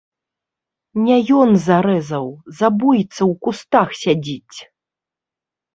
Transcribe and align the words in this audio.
Не 1.07 1.17
ён 1.41 1.49
зарэзаў, 1.67 2.25
забойца 2.63 3.19
ў 3.31 3.45
кустах 3.45 3.89
сядзіць! 4.03 4.57